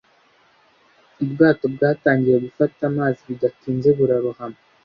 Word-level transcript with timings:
Ubwato 1.23 1.65
bwatangiye 1.73 2.37
gufata 2.45 2.81
amazi 2.91 3.19
bidatinze 3.29 3.89
burarohama. 3.97 4.59